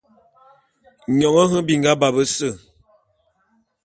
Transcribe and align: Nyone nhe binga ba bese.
Nyone 1.17 1.43
nhe 1.51 1.59
binga 1.67 1.91
ba 1.99 2.09
bese. 2.15 2.49